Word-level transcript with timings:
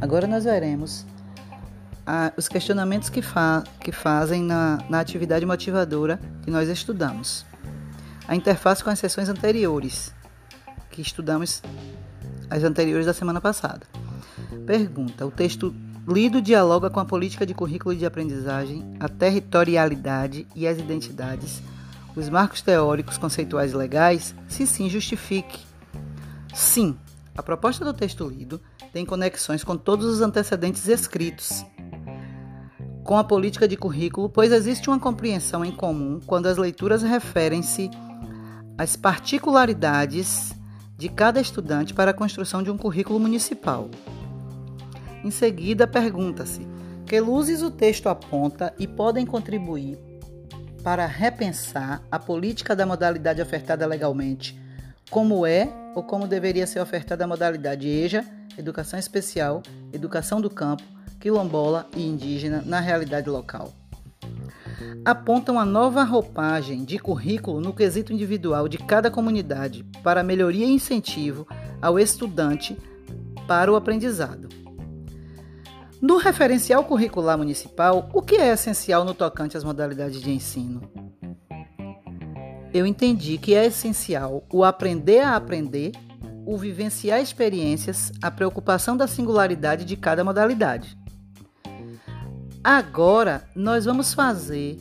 Agora 0.00 0.26
nós 0.26 0.44
veremos 0.44 1.06
ah, 2.06 2.32
os 2.36 2.48
questionamentos 2.48 3.08
que, 3.08 3.22
fa 3.22 3.64
que 3.80 3.92
fazem 3.92 4.42
na, 4.42 4.78
na 4.88 5.00
atividade 5.00 5.46
motivadora 5.46 6.20
que 6.42 6.50
nós 6.50 6.68
estudamos. 6.68 7.46
A 8.26 8.34
interface 8.34 8.82
com 8.82 8.90
as 8.90 8.98
sessões 8.98 9.28
anteriores, 9.28 10.14
que 10.90 11.00
estudamos 11.00 11.62
as 12.50 12.62
anteriores 12.62 13.06
da 13.06 13.14
semana 13.14 13.40
passada. 13.40 13.86
Pergunta: 14.66 15.26
o 15.26 15.30
texto 15.30 15.74
lido 16.06 16.40
dialoga 16.40 16.90
com 16.90 17.00
a 17.00 17.04
política 17.04 17.46
de 17.46 17.54
currículo 17.54 17.94
de 17.94 18.06
aprendizagem, 18.06 18.96
a 19.00 19.08
territorialidade 19.08 20.46
e 20.54 20.66
as 20.66 20.78
identidades, 20.78 21.62
os 22.14 22.28
marcos 22.28 22.62
teóricos, 22.62 23.18
conceituais 23.18 23.72
e 23.72 23.76
legais? 23.76 24.34
Se 24.48 24.66
sim, 24.66 24.88
justifique. 24.88 25.60
Sim, 26.54 26.96
a 27.36 27.42
proposta 27.42 27.84
do 27.84 27.92
texto 27.92 28.28
lido 28.28 28.60
tem 28.92 29.04
conexões 29.04 29.64
com 29.64 29.76
todos 29.76 30.06
os 30.06 30.20
antecedentes 30.20 30.86
escritos 30.88 31.64
com 33.04 33.18
a 33.18 33.22
política 33.22 33.68
de 33.68 33.76
currículo, 33.76 34.30
pois 34.30 34.50
existe 34.50 34.88
uma 34.88 34.98
compreensão 34.98 35.62
em 35.62 35.70
comum 35.70 36.20
quando 36.26 36.46
as 36.46 36.56
leituras 36.56 37.02
referem-se 37.02 37.90
às 38.78 38.96
particularidades 38.96 40.54
de 40.96 41.10
cada 41.10 41.40
estudante 41.40 41.92
para 41.92 42.12
a 42.12 42.14
construção 42.14 42.62
de 42.62 42.70
um 42.70 42.78
currículo 42.78 43.20
municipal. 43.20 43.90
Em 45.22 45.30
seguida, 45.30 45.86
pergunta-se: 45.86 46.66
que 47.04 47.20
luzes 47.20 47.62
o 47.62 47.70
texto 47.70 48.08
aponta 48.08 48.74
e 48.78 48.86
podem 48.86 49.26
contribuir 49.26 49.98
para 50.82 51.06
repensar 51.06 52.02
a 52.10 52.18
política 52.18 52.74
da 52.74 52.86
modalidade 52.86 53.40
ofertada 53.40 53.86
legalmente, 53.86 54.58
como 55.14 55.46
é 55.46 55.72
ou 55.94 56.02
como 56.02 56.26
deveria 56.26 56.66
ser 56.66 56.80
ofertada 56.80 57.22
a 57.22 57.26
modalidade 57.28 57.86
EJA, 57.86 58.24
Educação 58.58 58.98
Especial, 58.98 59.62
Educação 59.92 60.40
do 60.40 60.50
Campo, 60.50 60.82
Quilombola 61.20 61.86
e 61.96 62.04
Indígena 62.04 62.64
na 62.66 62.80
realidade 62.80 63.30
local. 63.30 63.72
Aponta 65.04 65.52
uma 65.52 65.64
nova 65.64 66.02
roupagem 66.02 66.84
de 66.84 66.98
currículo 66.98 67.60
no 67.60 67.72
quesito 67.72 68.12
individual 68.12 68.66
de 68.66 68.76
cada 68.76 69.08
comunidade 69.08 69.84
para 70.02 70.24
melhoria 70.24 70.66
e 70.66 70.72
incentivo 70.72 71.46
ao 71.80 71.96
estudante 71.96 72.76
para 73.46 73.70
o 73.70 73.76
aprendizado. 73.76 74.48
No 76.02 76.16
referencial 76.16 76.82
curricular 76.82 77.38
municipal, 77.38 78.10
o 78.12 78.20
que 78.20 78.34
é 78.34 78.48
essencial 78.48 79.04
no 79.04 79.14
tocante 79.14 79.56
às 79.56 79.62
modalidades 79.62 80.20
de 80.20 80.32
ensino? 80.32 81.03
Eu 82.74 82.84
entendi 82.84 83.38
que 83.38 83.54
é 83.54 83.66
essencial 83.66 84.44
o 84.52 84.64
aprender 84.64 85.20
a 85.20 85.36
aprender, 85.36 85.92
o 86.44 86.58
vivenciar 86.58 87.20
experiências, 87.20 88.12
a 88.20 88.32
preocupação 88.32 88.96
da 88.96 89.06
singularidade 89.06 89.84
de 89.84 89.96
cada 89.96 90.24
modalidade. 90.24 90.98
Agora 92.64 93.48
nós 93.54 93.84
vamos 93.84 94.12
fazer 94.12 94.76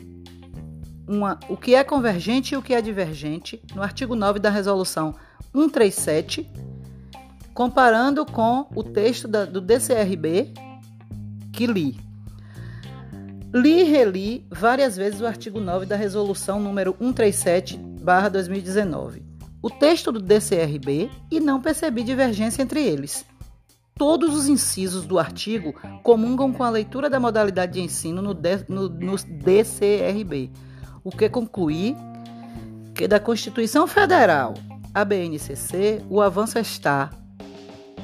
uma, 1.07 1.39
o 1.47 1.55
que 1.55 1.75
é 1.75 1.83
convergente 1.83 2.55
e 2.55 2.57
o 2.57 2.63
que 2.63 2.73
é 2.73 2.81
divergente 2.81 3.61
no 3.75 3.83
artigo 3.83 4.15
9 4.15 4.39
da 4.39 4.49
resolução 4.49 5.13
137, 5.51 6.49
comparando 7.53 8.25
com 8.25 8.65
o 8.75 8.83
texto 8.83 9.27
da, 9.27 9.45
do 9.45 9.61
DCRB 9.61 10.51
que 11.51 11.67
li. 11.67 12.12
Li 13.53 13.81
e 13.81 13.83
reli 13.83 14.47
várias 14.49 14.97
vezes 14.97 15.21
o 15.21 15.27
artigo 15.27 15.59
9 15.59 15.85
da 15.85 15.95
resolução 15.95 16.59
número 16.59 16.95
137/2019. 16.99 19.21
O 19.61 19.69
texto 19.69 20.11
do 20.11 20.19
DCRB 20.19 21.11
e 21.29 21.39
não 21.39 21.61
percebi 21.61 22.03
divergência 22.03 22.63
entre 22.63 22.83
eles. 22.83 23.23
Todos 23.95 24.35
os 24.35 24.47
incisos 24.47 25.05
do 25.05 25.19
artigo 25.19 25.75
comungam 26.01 26.51
com 26.51 26.63
a 26.63 26.69
leitura 26.71 27.11
da 27.11 27.19
modalidade 27.19 27.73
de 27.73 27.81
ensino 27.81 28.23
no, 28.23 28.33
no, 28.67 28.89
no 28.89 29.15
DCRB, 29.15 30.49
o 31.03 31.11
que 31.11 31.29
conclui 31.29 31.95
que 32.95 33.07
da 33.07 33.19
Constituição 33.19 33.85
Federal 33.85 34.55
a 34.91 35.05
BNCC 35.05 36.03
o 36.09 36.21
avanço 36.21 36.57
está 36.57 37.11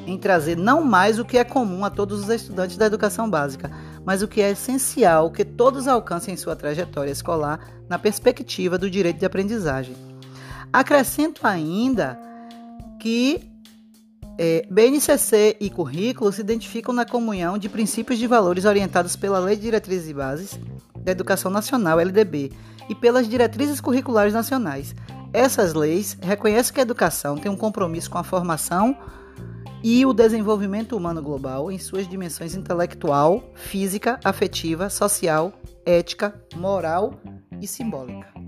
em 0.05 0.15
trazer 0.15 0.55
não 0.55 0.83
mais 0.83 1.17
o 1.17 1.25
que 1.25 1.39
é 1.39 1.43
comum 1.43 1.83
a 1.83 1.89
todos 1.89 2.21
os 2.21 2.29
estudantes 2.29 2.77
da 2.77 2.85
educação 2.85 3.27
básica, 3.27 3.71
mas 4.05 4.21
o 4.21 4.27
que 4.27 4.41
é 4.41 4.51
essencial 4.51 5.31
que 5.31 5.45
todos 5.45 5.87
alcancem 5.87 6.33
em 6.33 6.37
sua 6.37 6.55
trajetória 6.55 7.11
escolar 7.11 7.59
na 7.87 7.99
perspectiva 7.99 8.77
do 8.77 8.89
direito 8.89 9.19
de 9.19 9.25
aprendizagem. 9.25 9.95
Acrescento 10.71 11.45
ainda 11.45 12.19
que 12.99 13.49
é, 14.37 14.65
BNCC 14.69 15.57
e 15.59 15.69
currículo 15.69 16.31
se 16.31 16.41
identificam 16.41 16.93
na 16.93 17.05
comunhão 17.05 17.57
de 17.57 17.67
princípios 17.67 18.17
de 18.17 18.27
valores 18.27 18.65
orientados 18.65 19.15
pela 19.15 19.39
Lei 19.39 19.55
de 19.55 19.63
Diretrizes 19.63 20.09
e 20.09 20.13
Bases 20.13 20.59
da 20.95 21.11
Educação 21.11 21.51
Nacional, 21.51 21.99
LDB, 21.99 22.51
e 22.87 22.95
pelas 22.95 23.27
diretrizes 23.27 23.81
curriculares 23.81 24.33
nacionais. 24.33 24.95
Essas 25.33 25.73
leis 25.73 26.17
reconhecem 26.21 26.73
que 26.73 26.79
a 26.79 26.83
educação 26.83 27.37
tem 27.37 27.51
um 27.51 27.55
compromisso 27.55 28.09
com 28.09 28.17
a 28.17 28.23
formação 28.23 28.97
e 29.83 30.05
o 30.05 30.13
desenvolvimento 30.13 30.95
humano 30.95 31.21
global 31.21 31.71
em 31.71 31.77
suas 31.77 32.07
dimensões 32.07 32.55
intelectual, 32.55 33.43
física, 33.55 34.19
afetiva, 34.23 34.89
social, 34.89 35.53
ética, 35.85 36.33
moral 36.55 37.13
e 37.61 37.67
simbólica. 37.67 38.38